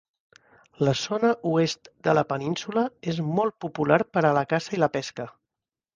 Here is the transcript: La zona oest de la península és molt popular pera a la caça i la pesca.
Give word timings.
La 0.87 0.93
zona 1.01 1.29
oest 1.49 1.91
de 2.07 2.15
la 2.19 2.23
península 2.31 2.87
és 3.15 3.21
molt 3.41 3.59
popular 3.67 4.03
pera 4.17 4.33
a 4.35 4.37
la 4.39 4.45
caça 4.55 4.79
i 4.79 4.85
la 4.87 4.95
pesca. 4.97 5.29